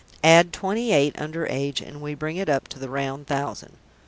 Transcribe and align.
Add 0.23 0.51
28 0.51 1.13
under 1.21 1.45
age 1.45 1.79
and 1.79 2.01
we 2.01 2.15
bring 2.15 2.35
it 2.37 2.49
up 2.49 2.67
to 2.69 2.79
the 2.79 2.89
round 2.89 3.27
thousand." 3.27 3.77